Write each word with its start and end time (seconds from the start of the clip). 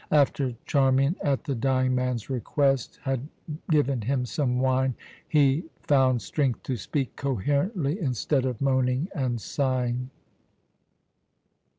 After 0.09 0.55
Charmian, 0.65 1.15
at 1.21 1.43
the 1.43 1.53
dying 1.53 1.93
man's 1.93 2.27
request, 2.27 2.97
had 3.03 3.27
given 3.69 4.01
him 4.01 4.25
some 4.25 4.57
wine, 4.57 4.95
he 5.29 5.65
found 5.83 6.23
strength 6.23 6.63
to 6.63 6.75
speak 6.75 7.15
coherently, 7.15 7.99
instead 7.99 8.43
of 8.43 8.59
moaning 8.61 9.09
and 9.13 9.39
sighing. 9.39 10.09